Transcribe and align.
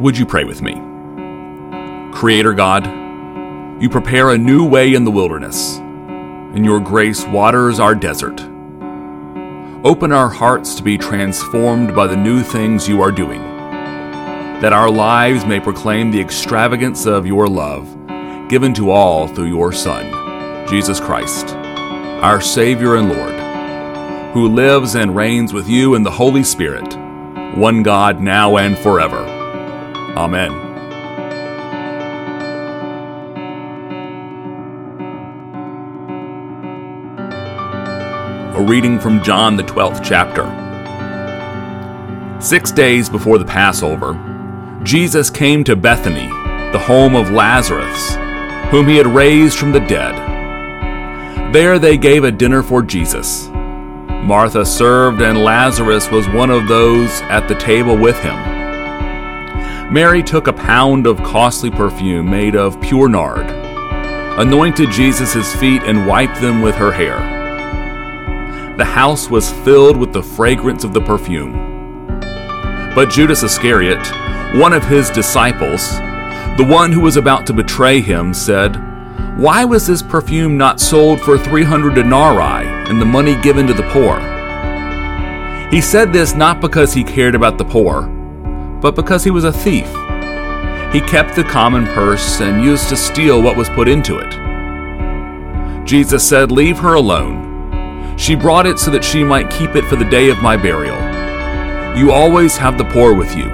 Would 0.00 0.16
you 0.16 0.26
pray 0.26 0.44
with 0.44 0.62
me? 0.62 0.74
Creator 2.12 2.54
God, 2.54 2.86
you 3.82 3.90
prepare 3.90 4.30
a 4.30 4.38
new 4.38 4.64
way 4.64 4.94
in 4.94 5.02
the 5.02 5.10
wilderness, 5.10 5.78
and 5.78 6.64
your 6.64 6.78
grace 6.78 7.24
waters 7.24 7.80
our 7.80 7.96
desert. 7.96 8.40
Open 9.84 10.12
our 10.12 10.28
hearts 10.28 10.76
to 10.76 10.84
be 10.84 10.98
transformed 10.98 11.96
by 11.96 12.06
the 12.06 12.16
new 12.16 12.44
things 12.44 12.88
you 12.88 13.02
are 13.02 13.10
doing, 13.10 13.40
that 14.60 14.72
our 14.72 14.88
lives 14.88 15.44
may 15.44 15.58
proclaim 15.58 16.12
the 16.12 16.20
extravagance 16.20 17.04
of 17.04 17.26
your 17.26 17.48
love, 17.48 17.88
given 18.48 18.72
to 18.74 18.92
all 18.92 19.26
through 19.26 19.48
your 19.48 19.72
Son, 19.72 20.68
Jesus 20.68 21.00
Christ, 21.00 21.48
our 22.22 22.40
Savior 22.40 22.94
and 22.94 23.08
Lord, 23.08 24.32
who 24.32 24.46
lives 24.46 24.94
and 24.94 25.16
reigns 25.16 25.52
with 25.52 25.68
you 25.68 25.96
in 25.96 26.04
the 26.04 26.10
Holy 26.12 26.44
Spirit, 26.44 26.96
one 27.56 27.82
God 27.82 28.20
now 28.20 28.58
and 28.58 28.78
forever. 28.78 29.37
Amen. 30.18 30.50
A 38.56 38.60
reading 38.60 38.98
from 38.98 39.22
John, 39.22 39.56
the 39.56 39.62
12th 39.62 40.02
chapter. 40.02 40.42
Six 42.40 42.72
days 42.72 43.08
before 43.08 43.38
the 43.38 43.44
Passover, 43.44 44.18
Jesus 44.82 45.30
came 45.30 45.62
to 45.62 45.76
Bethany, 45.76 46.26
the 46.72 46.80
home 46.80 47.14
of 47.14 47.30
Lazarus, 47.30 48.16
whom 48.72 48.88
he 48.88 48.96
had 48.96 49.06
raised 49.06 49.56
from 49.56 49.70
the 49.70 49.78
dead. 49.78 50.16
There 51.54 51.78
they 51.78 51.96
gave 51.96 52.24
a 52.24 52.32
dinner 52.32 52.64
for 52.64 52.82
Jesus. 52.82 53.46
Martha 53.50 54.66
served, 54.66 55.22
and 55.22 55.44
Lazarus 55.44 56.10
was 56.10 56.28
one 56.30 56.50
of 56.50 56.66
those 56.66 57.20
at 57.22 57.46
the 57.46 57.54
table 57.54 57.96
with 57.96 58.18
him. 58.18 58.57
Mary 59.90 60.22
took 60.22 60.48
a 60.48 60.52
pound 60.52 61.06
of 61.06 61.16
costly 61.22 61.70
perfume 61.70 62.28
made 62.28 62.54
of 62.54 62.78
pure 62.78 63.08
nard, 63.08 63.46
anointed 64.38 64.90
Jesus' 64.90 65.56
feet, 65.56 65.82
and 65.84 66.06
wiped 66.06 66.38
them 66.42 66.60
with 66.60 66.74
her 66.74 66.92
hair. 66.92 67.16
The 68.76 68.84
house 68.84 69.30
was 69.30 69.50
filled 69.50 69.96
with 69.96 70.12
the 70.12 70.22
fragrance 70.22 70.84
of 70.84 70.92
the 70.92 71.00
perfume. 71.00 71.54
But 72.94 73.08
Judas 73.08 73.42
Iscariot, 73.42 74.06
one 74.56 74.74
of 74.74 74.84
his 74.84 75.08
disciples, 75.08 75.90
the 76.58 76.68
one 76.68 76.92
who 76.92 77.00
was 77.00 77.16
about 77.16 77.46
to 77.46 77.54
betray 77.54 78.02
him, 78.02 78.34
said, 78.34 78.76
Why 79.38 79.64
was 79.64 79.86
this 79.86 80.02
perfume 80.02 80.58
not 80.58 80.80
sold 80.80 81.18
for 81.18 81.38
300 81.38 81.94
denarii 81.94 82.68
and 82.90 83.00
the 83.00 83.06
money 83.06 83.40
given 83.40 83.66
to 83.66 83.72
the 83.72 83.88
poor? 83.90 84.20
He 85.70 85.80
said 85.80 86.12
this 86.12 86.34
not 86.34 86.60
because 86.60 86.92
he 86.92 87.02
cared 87.02 87.34
about 87.34 87.56
the 87.56 87.64
poor 87.64 88.17
but 88.80 88.94
because 88.94 89.24
he 89.24 89.30
was 89.30 89.44
a 89.44 89.52
thief. 89.52 89.88
He 90.92 91.00
kept 91.00 91.36
the 91.36 91.44
common 91.44 91.86
purse 91.86 92.40
and 92.40 92.64
used 92.64 92.88
to 92.88 92.96
steal 92.96 93.42
what 93.42 93.56
was 93.56 93.68
put 93.68 93.88
into 93.88 94.18
it. 94.18 95.84
Jesus 95.84 96.26
said, 96.26 96.50
Leave 96.50 96.78
her 96.78 96.94
alone. 96.94 98.16
She 98.16 98.34
brought 98.34 98.66
it 98.66 98.78
so 98.78 98.90
that 98.90 99.04
she 99.04 99.22
might 99.22 99.50
keep 99.50 99.76
it 99.76 99.84
for 99.84 99.96
the 99.96 100.04
day 100.04 100.30
of 100.30 100.42
my 100.42 100.56
burial. 100.56 100.96
You 101.96 102.12
always 102.12 102.56
have 102.56 102.78
the 102.78 102.84
poor 102.84 103.14
with 103.14 103.36
you, 103.36 103.48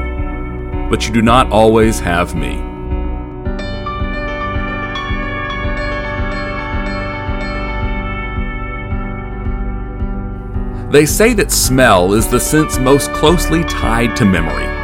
but 0.91 1.07
you 1.07 1.13
do 1.13 1.23
not 1.23 1.51
always 1.51 1.99
have 2.01 2.35
me. 2.35 2.57
They 10.91 11.07
say 11.07 11.35
that 11.35 11.51
smell 11.51 12.13
is 12.13 12.29
the 12.29 12.39
sense 12.39 12.79
most 12.79 13.13
closely 13.13 13.65
tied 13.65 14.15
to 14.17 14.25
memory. 14.25 14.84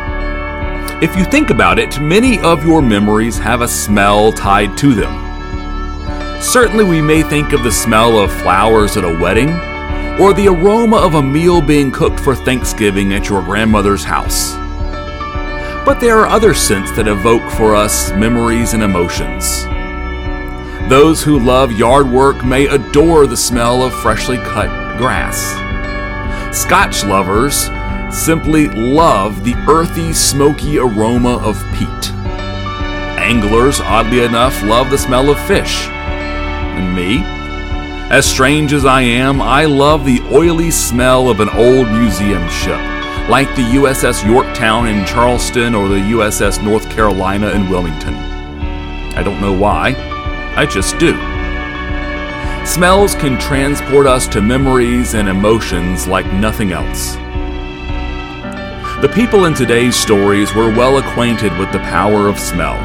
If 1.02 1.16
you 1.16 1.24
think 1.24 1.48
about 1.48 1.78
it, 1.78 1.98
many 1.98 2.38
of 2.40 2.62
your 2.62 2.82
memories 2.82 3.38
have 3.38 3.62
a 3.62 3.68
smell 3.68 4.32
tied 4.32 4.76
to 4.76 4.94
them. 4.94 6.42
Certainly, 6.42 6.84
we 6.84 7.00
may 7.00 7.22
think 7.22 7.54
of 7.54 7.62
the 7.62 7.72
smell 7.72 8.18
of 8.18 8.30
flowers 8.30 8.98
at 8.98 9.04
a 9.04 9.18
wedding, 9.18 9.48
or 10.20 10.34
the 10.34 10.48
aroma 10.48 10.98
of 10.98 11.14
a 11.14 11.22
meal 11.22 11.62
being 11.62 11.90
cooked 11.90 12.20
for 12.20 12.34
Thanksgiving 12.34 13.14
at 13.14 13.30
your 13.30 13.42
grandmother's 13.42 14.04
house. 14.04 14.52
But 15.86 16.00
there 16.00 16.18
are 16.18 16.26
other 16.26 16.52
scents 16.52 16.94
that 16.96 17.08
evoke 17.08 17.50
for 17.52 17.74
us 17.74 18.12
memories 18.12 18.74
and 18.74 18.82
emotions. 18.82 19.64
Those 20.90 21.22
who 21.22 21.38
love 21.38 21.72
yard 21.72 22.10
work 22.10 22.44
may 22.44 22.66
adore 22.66 23.26
the 23.26 23.38
smell 23.38 23.82
of 23.82 23.94
freshly 23.94 24.36
cut 24.36 24.68
grass. 24.98 25.40
Scotch 26.54 27.04
lovers 27.06 27.70
simply 28.12 28.68
love 28.68 29.44
the 29.44 29.54
earthy, 29.68 30.12
smoky 30.12 30.78
aroma 30.78 31.38
of 31.38 31.56
peat. 31.74 32.12
Anglers, 33.18 33.80
oddly 33.80 34.24
enough, 34.24 34.62
love 34.62 34.90
the 34.90 34.98
smell 34.98 35.30
of 35.30 35.38
fish. 35.46 35.86
And 35.86 36.94
me? 36.94 37.22
As 38.10 38.26
strange 38.26 38.72
as 38.72 38.84
I 38.84 39.02
am, 39.02 39.40
I 39.40 39.66
love 39.66 40.04
the 40.04 40.20
oily 40.32 40.70
smell 40.70 41.28
of 41.28 41.38
an 41.38 41.48
old 41.50 41.88
museum 41.88 42.48
ship, 42.48 42.80
like 43.28 43.48
the 43.54 43.62
USS 43.62 44.26
Yorktown 44.26 44.88
in 44.88 45.06
Charleston 45.06 45.76
or 45.76 45.86
the 45.86 45.94
USS 45.94 46.62
North 46.62 46.90
Carolina 46.90 47.50
in 47.50 47.70
Wilmington. 47.70 48.14
I 49.14 49.22
don't 49.22 49.40
know 49.40 49.52
why, 49.52 49.94
I 50.56 50.66
just 50.66 50.98
do. 50.98 51.12
Smells 52.66 53.14
can 53.14 53.38
transport 53.38 54.06
us 54.06 54.26
to 54.28 54.42
memories 54.42 55.14
and 55.14 55.28
emotions 55.28 56.06
like 56.06 56.26
nothing 56.32 56.72
else. 56.72 57.16
The 59.00 59.08
people 59.08 59.46
in 59.46 59.54
today's 59.54 59.96
stories 59.96 60.54
were 60.54 60.68
well 60.68 60.98
acquainted 60.98 61.56
with 61.56 61.72
the 61.72 61.78
power 61.78 62.28
of 62.28 62.38
smell. 62.38 62.76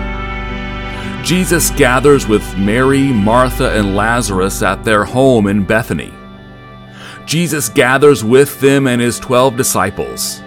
Jesus 1.26 1.72
gathers 1.72 2.26
with 2.26 2.58
Mary, 2.58 3.12
Martha, 3.12 3.78
and 3.78 3.98
Lazarus 3.98 4.62
at 4.62 4.86
their 4.86 5.04
home 5.04 5.46
in 5.46 5.66
Bethany. 5.66 6.14
Jesus 7.26 7.68
gathers 7.68 8.24
with 8.24 8.62
them 8.62 8.88
and 8.88 9.02
his 9.02 9.20
12 9.20 9.58
disciples. 9.58 10.42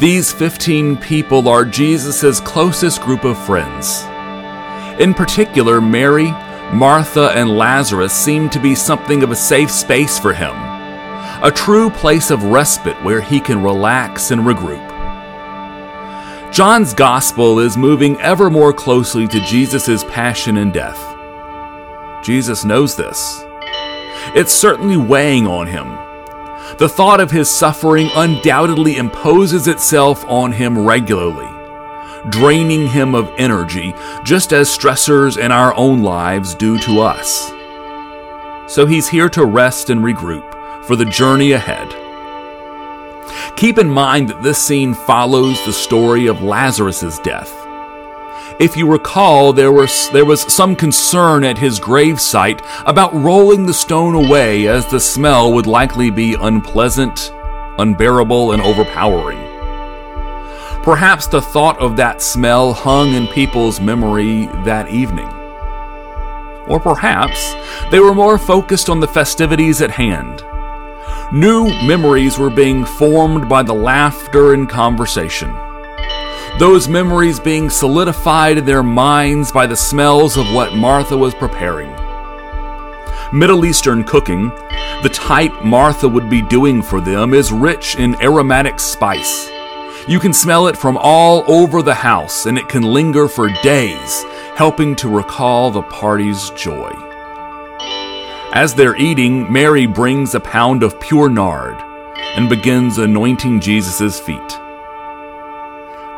These 0.00 0.32
15 0.32 0.96
people 0.96 1.48
are 1.48 1.64
Jesus' 1.64 2.40
closest 2.40 3.00
group 3.00 3.22
of 3.22 3.38
friends. 3.46 4.02
In 5.00 5.14
particular, 5.14 5.80
Mary, 5.80 6.32
Martha, 6.72 7.30
and 7.36 7.56
Lazarus 7.56 8.12
seem 8.12 8.50
to 8.50 8.58
be 8.58 8.74
something 8.74 9.22
of 9.22 9.30
a 9.30 9.36
safe 9.36 9.70
space 9.70 10.18
for 10.18 10.32
him 10.32 10.69
a 11.42 11.50
true 11.50 11.88
place 11.88 12.30
of 12.30 12.44
respite 12.44 13.02
where 13.02 13.22
he 13.22 13.40
can 13.40 13.62
relax 13.62 14.30
and 14.30 14.42
regroup. 14.42 14.86
John's 16.52 16.92
gospel 16.92 17.60
is 17.60 17.78
moving 17.78 18.20
ever 18.20 18.50
more 18.50 18.74
closely 18.74 19.26
to 19.28 19.40
Jesus' 19.40 20.04
passion 20.04 20.58
and 20.58 20.70
death. 20.70 21.02
Jesus 22.22 22.62
knows 22.62 22.94
this. 22.94 23.42
It's 24.34 24.52
certainly 24.52 24.98
weighing 24.98 25.46
on 25.46 25.66
him. 25.66 25.96
The 26.76 26.90
thought 26.90 27.20
of 27.20 27.30
his 27.30 27.50
suffering 27.50 28.10
undoubtedly 28.14 28.98
imposes 28.98 29.66
itself 29.66 30.22
on 30.26 30.52
him 30.52 30.78
regularly, 30.78 31.48
draining 32.28 32.88
him 32.88 33.14
of 33.14 33.32
energy, 33.38 33.94
just 34.24 34.52
as 34.52 34.68
stressors 34.68 35.42
in 35.42 35.52
our 35.52 35.74
own 35.74 36.02
lives 36.02 36.54
do 36.54 36.78
to 36.80 37.00
us. 37.00 37.50
So 38.66 38.84
he's 38.84 39.08
here 39.08 39.30
to 39.30 39.46
rest 39.46 39.88
and 39.88 40.02
regroup 40.02 40.49
for 40.90 40.96
the 40.96 41.04
journey 41.04 41.52
ahead. 41.52 41.88
Keep 43.54 43.78
in 43.78 43.88
mind 43.88 44.28
that 44.28 44.42
this 44.42 44.60
scene 44.60 44.92
follows 44.92 45.64
the 45.64 45.72
story 45.72 46.26
of 46.26 46.42
Lazarus' 46.42 47.20
death. 47.20 47.54
If 48.58 48.76
you 48.76 48.90
recall, 48.90 49.52
there 49.52 49.70
was, 49.70 50.10
there 50.10 50.24
was 50.24 50.52
some 50.52 50.74
concern 50.74 51.44
at 51.44 51.58
his 51.58 51.78
gravesite 51.78 52.60
about 52.86 53.14
rolling 53.14 53.66
the 53.66 53.72
stone 53.72 54.16
away, 54.16 54.66
as 54.66 54.84
the 54.90 54.98
smell 54.98 55.52
would 55.52 55.68
likely 55.68 56.10
be 56.10 56.34
unpleasant, 56.34 57.32
unbearable, 57.78 58.50
and 58.50 58.60
overpowering. 58.60 59.38
Perhaps 60.82 61.28
the 61.28 61.40
thought 61.40 61.78
of 61.78 61.94
that 61.98 62.20
smell 62.20 62.72
hung 62.72 63.14
in 63.14 63.28
people's 63.28 63.80
memory 63.80 64.46
that 64.64 64.88
evening. 64.88 65.28
Or 66.66 66.80
perhaps 66.80 67.54
they 67.92 68.00
were 68.00 68.12
more 68.12 68.38
focused 68.38 68.90
on 68.90 68.98
the 68.98 69.06
festivities 69.06 69.80
at 69.80 69.92
hand 69.92 70.42
New 71.32 71.66
memories 71.86 72.38
were 72.38 72.50
being 72.50 72.84
formed 72.84 73.48
by 73.48 73.62
the 73.62 73.72
laughter 73.72 74.52
and 74.52 74.68
conversation. 74.68 75.54
Those 76.58 76.88
memories 76.88 77.38
being 77.38 77.70
solidified 77.70 78.58
in 78.58 78.64
their 78.64 78.82
minds 78.82 79.52
by 79.52 79.68
the 79.68 79.76
smells 79.76 80.36
of 80.36 80.52
what 80.52 80.74
Martha 80.74 81.16
was 81.16 81.32
preparing. 81.32 81.94
Middle 83.32 83.64
Eastern 83.64 84.02
cooking, 84.02 84.48
the 85.04 85.10
type 85.12 85.52
Martha 85.62 86.08
would 86.08 86.28
be 86.28 86.42
doing 86.42 86.82
for 86.82 87.00
them, 87.00 87.32
is 87.32 87.52
rich 87.52 87.94
in 87.94 88.20
aromatic 88.20 88.80
spice. 88.80 89.48
You 90.08 90.18
can 90.18 90.32
smell 90.32 90.66
it 90.66 90.76
from 90.76 90.98
all 91.00 91.44
over 91.48 91.80
the 91.80 91.94
house, 91.94 92.46
and 92.46 92.58
it 92.58 92.68
can 92.68 92.82
linger 92.82 93.28
for 93.28 93.48
days, 93.62 94.24
helping 94.56 94.96
to 94.96 95.08
recall 95.08 95.70
the 95.70 95.82
party's 95.82 96.50
joy. 96.50 96.90
As 98.52 98.74
they're 98.74 98.96
eating, 98.96 99.50
Mary 99.52 99.86
brings 99.86 100.34
a 100.34 100.40
pound 100.40 100.82
of 100.82 100.98
pure 100.98 101.28
nard 101.28 101.80
and 102.34 102.48
begins 102.48 102.98
anointing 102.98 103.60
Jesus' 103.60 104.18
feet. 104.18 104.52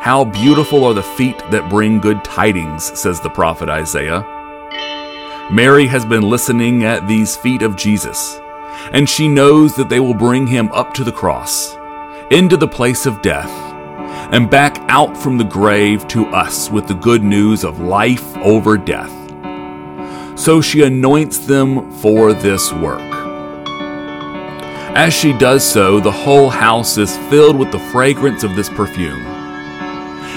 How 0.01 0.25
beautiful 0.25 0.83
are 0.83 0.95
the 0.95 1.03
feet 1.03 1.37
that 1.51 1.69
bring 1.69 1.99
good 1.99 2.23
tidings, 2.23 2.99
says 2.99 3.21
the 3.21 3.29
prophet 3.29 3.69
Isaiah. 3.69 4.25
Mary 5.51 5.85
has 5.85 6.05
been 6.05 6.23
listening 6.23 6.83
at 6.83 7.07
these 7.07 7.37
feet 7.37 7.61
of 7.61 7.75
Jesus, 7.75 8.39
and 8.91 9.07
she 9.07 9.27
knows 9.27 9.75
that 9.75 9.89
they 9.89 9.99
will 9.99 10.15
bring 10.15 10.47
him 10.47 10.71
up 10.71 10.95
to 10.95 11.03
the 11.03 11.11
cross, 11.11 11.75
into 12.31 12.57
the 12.57 12.67
place 12.67 13.05
of 13.05 13.21
death, 13.21 13.51
and 14.33 14.49
back 14.49 14.79
out 14.89 15.15
from 15.15 15.37
the 15.37 15.43
grave 15.43 16.07
to 16.07 16.25
us 16.27 16.71
with 16.71 16.87
the 16.87 16.95
good 16.95 17.23
news 17.23 17.63
of 17.63 17.79
life 17.79 18.35
over 18.37 18.75
death. 18.75 19.22
So 20.35 20.61
she 20.61 20.83
anoints 20.83 21.39
them 21.39 21.91
for 21.93 22.33
this 22.33 22.71
work. 22.73 23.01
As 24.95 25.13
she 25.13 25.33
does 25.33 25.63
so, 25.63 25.99
the 25.99 26.11
whole 26.11 26.49
house 26.49 26.97
is 26.97 27.17
filled 27.29 27.57
with 27.57 27.71
the 27.71 27.79
fragrance 27.91 28.43
of 28.43 28.55
this 28.55 28.69
perfume. 28.69 29.25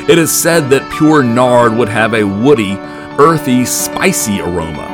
It 0.09 0.19
is 0.19 0.31
said 0.31 0.71
that 0.71 0.91
pure 0.93 1.23
nard 1.23 1.75
would 1.75 1.89
have 1.89 2.15
a 2.15 2.25
woody, 2.25 2.77
earthy, 3.19 3.65
spicy 3.65 4.41
aroma. 4.41 4.93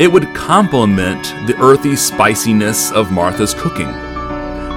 It 0.00 0.10
would 0.10 0.34
complement 0.34 1.22
the 1.46 1.56
earthy 1.62 1.94
spiciness 1.96 2.90
of 2.90 3.12
Martha's 3.12 3.54
cooking, 3.54 3.90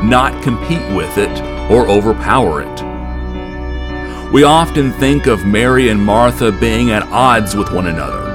not 0.08 0.44
compete 0.44 0.96
with 0.96 1.18
it 1.18 1.42
or 1.72 1.88
overpower 1.90 2.62
it. 2.62 4.32
We 4.32 4.44
often 4.44 4.92
think 4.94 5.26
of 5.26 5.46
Mary 5.46 5.90
and 5.90 6.00
Martha 6.00 6.52
being 6.52 6.92
at 6.92 7.04
odds 7.04 7.56
with 7.56 7.72
one 7.72 7.88
another, 7.88 8.35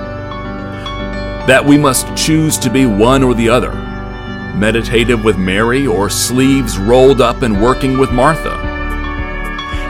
that 1.51 1.67
we 1.67 1.77
must 1.77 2.07
choose 2.15 2.57
to 2.57 2.71
be 2.71 2.87
one 2.87 3.25
or 3.25 3.35
the 3.35 3.49
other, 3.49 3.73
meditative 4.57 5.25
with 5.25 5.37
Mary 5.37 5.85
or 5.85 6.09
sleeves 6.09 6.79
rolled 6.79 7.21
up 7.21 7.43
and 7.43 7.61
working 7.61 7.99
with 7.99 8.13
Martha. 8.13 8.57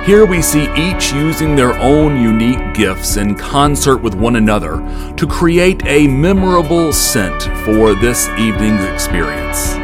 Here 0.06 0.24
we 0.24 0.40
see 0.40 0.72
each 0.74 1.12
using 1.12 1.54
their 1.54 1.74
own 1.74 2.18
unique 2.18 2.72
gifts 2.72 3.18
in 3.18 3.34
concert 3.34 3.98
with 3.98 4.14
one 4.14 4.36
another 4.36 4.78
to 5.18 5.26
create 5.26 5.84
a 5.84 6.08
memorable 6.08 6.94
scent 6.94 7.42
for 7.66 7.94
this 7.94 8.26
evening's 8.38 8.84
experience. 8.84 9.74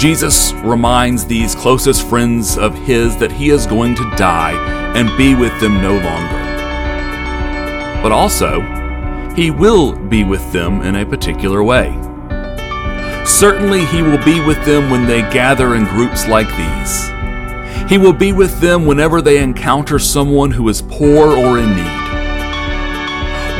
Jesus 0.00 0.54
reminds 0.64 1.26
these 1.26 1.54
closest 1.54 2.08
friends 2.08 2.56
of 2.56 2.74
his 2.74 3.14
that 3.18 3.30
he 3.30 3.50
is 3.50 3.66
going 3.66 3.94
to 3.96 4.10
die 4.16 4.54
and 4.96 5.14
be 5.18 5.34
with 5.34 5.52
them 5.60 5.82
no 5.82 5.98
longer. 5.98 8.02
But 8.02 8.10
also, 8.10 8.87
he 9.38 9.52
will 9.52 9.92
be 9.92 10.24
with 10.24 10.52
them 10.52 10.82
in 10.82 10.96
a 10.96 11.06
particular 11.06 11.62
way. 11.62 11.92
Certainly, 13.24 13.84
he 13.84 14.02
will 14.02 14.18
be 14.24 14.44
with 14.44 14.60
them 14.64 14.90
when 14.90 15.06
they 15.06 15.20
gather 15.30 15.76
in 15.76 15.84
groups 15.84 16.26
like 16.26 16.48
these. 16.56 17.08
He 17.88 17.98
will 17.98 18.12
be 18.12 18.32
with 18.32 18.58
them 18.58 18.84
whenever 18.84 19.22
they 19.22 19.40
encounter 19.40 20.00
someone 20.00 20.50
who 20.50 20.68
is 20.68 20.82
poor 20.82 21.28
or 21.38 21.60
in 21.60 21.70
need. 21.70 22.08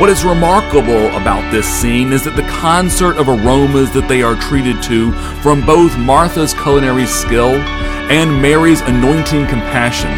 What 0.01 0.09
is 0.09 0.25
remarkable 0.25 1.07
about 1.15 1.49
this 1.49 1.65
scene 1.65 2.11
is 2.11 2.25
that 2.25 2.35
the 2.35 2.49
concert 2.59 3.15
of 3.15 3.29
aromas 3.29 3.89
that 3.93 4.09
they 4.09 4.21
are 4.21 4.35
treated 4.35 4.83
to 4.83 5.13
from 5.41 5.65
both 5.65 5.97
Martha's 5.97 6.53
culinary 6.55 7.05
skill 7.05 7.55
and 8.11 8.41
Mary's 8.41 8.81
anointing 8.81 9.47
compassion, 9.47 10.11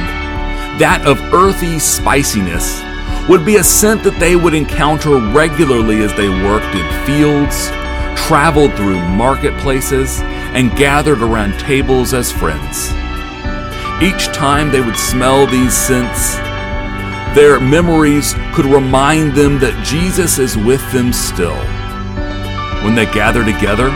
that 0.79 1.03
of 1.05 1.21
earthy 1.31 1.77
spiciness, 1.77 2.81
would 3.29 3.45
be 3.45 3.57
a 3.57 3.63
scent 3.63 4.03
that 4.03 4.19
they 4.19 4.35
would 4.35 4.53
encounter 4.53 5.17
regularly 5.31 6.01
as 6.01 6.13
they 6.15 6.29
worked 6.29 6.75
in 6.75 7.05
fields, 7.05 7.69
traveled 8.15 8.73
through 8.75 8.99
marketplaces, 9.09 10.21
and 10.53 10.75
gathered 10.75 11.21
around 11.21 11.57
tables 11.59 12.13
as 12.13 12.31
friends. 12.31 12.91
Each 14.01 14.25
time 14.33 14.71
they 14.71 14.81
would 14.81 14.97
smell 14.97 15.45
these 15.45 15.77
scents, 15.77 16.35
their 17.35 17.59
memories 17.59 18.33
could 18.53 18.65
remind 18.65 19.33
them 19.33 19.59
that 19.59 19.85
Jesus 19.85 20.39
is 20.39 20.57
with 20.57 20.81
them 20.91 21.13
still. 21.13 21.55
When 22.83 22.95
they 22.95 23.05
gather 23.05 23.45
together, 23.45 23.91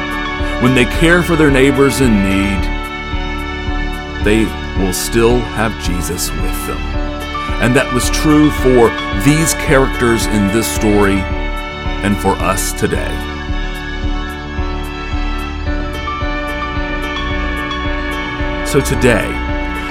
when 0.62 0.75
they 0.75 0.86
care 0.86 1.24
for 1.24 1.36
their 1.36 1.51
neighbors 1.51 2.00
in 2.00 2.13
need, 2.24 2.62
they 4.24 4.45
will 4.80 4.94
still 4.94 5.39
have 5.39 5.74
Jesus 5.83 6.30
with 6.31 6.68
them. 6.68 7.15
And 7.62 7.75
that 7.75 7.92
was 7.94 8.10
true 8.10 8.52
for 8.52 8.90
these 9.24 9.54
characters 9.56 10.25
in 10.28 10.48
this 10.48 10.68
story 10.68 11.19
and 12.04 12.18
for 12.18 12.34
us 12.34 12.74
today. 12.74 13.13
So 18.66 18.81
today, 18.81 19.46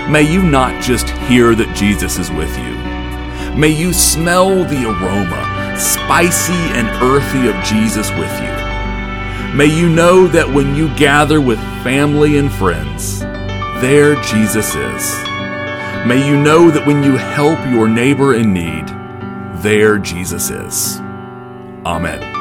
May 0.09 0.31
you 0.31 0.43
not 0.43 0.83
just 0.83 1.09
hear 1.09 1.55
that 1.55 1.75
Jesus 1.75 2.19
is 2.19 2.31
with 2.31 2.55
you. 2.59 3.57
May 3.59 3.71
you 3.71 3.95
smell 3.95 4.63
the 4.65 4.85
aroma, 4.85 5.81
spicy 5.81 6.53
and 6.53 6.87
earthy, 7.03 7.49
of 7.49 7.65
Jesus 7.65 8.11
with 8.11 8.31
you. 8.43 9.57
May 9.57 9.75
you 9.75 9.89
know 9.89 10.27
that 10.27 10.47
when 10.47 10.75
you 10.75 10.95
gather 10.97 11.41
with 11.41 11.59
family 11.83 12.37
and 12.37 12.53
friends, 12.53 13.21
there 13.81 14.21
Jesus 14.25 14.75
is. 14.75 15.24
May 16.07 16.27
you 16.29 16.37
know 16.37 16.71
that 16.71 16.87
when 16.87 17.03
you 17.03 17.17
help 17.17 17.59
your 17.71 17.89
neighbor 17.89 18.35
in 18.35 18.53
need, 18.53 18.87
there 19.63 19.97
Jesus 19.99 20.51
is. 20.51 20.99
Amen. 21.87 22.34